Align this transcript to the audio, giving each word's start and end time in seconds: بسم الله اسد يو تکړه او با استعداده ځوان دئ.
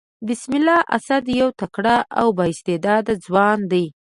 بسم 0.27 0.51
الله 0.59 0.79
اسد 0.97 1.25
يو 1.39 1.49
تکړه 1.61 1.97
او 2.19 2.27
با 2.37 2.43
استعداده 2.53 3.13
ځوان 3.25 3.59
دئ. 3.71 3.85